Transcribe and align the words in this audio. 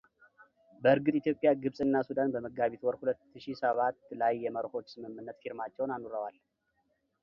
በእርግጥ 0.83 1.13
ኢትዮጵያ 1.19 1.49
ግብፅ 1.63 1.77
እና 1.85 1.93
ሱዳን 2.07 2.33
በመጋቢት 2.35 2.81
ወር 2.87 2.95
ሁለት 3.01 3.19
ሺ 3.43 3.45
ሰባት 3.61 3.97
ላይ 4.21 4.33
የመርሆዎች 4.45 4.87
ስምምነት 4.95 5.37
ፊርማቸውን 5.43 5.93
አኑረዋል። 5.97 6.37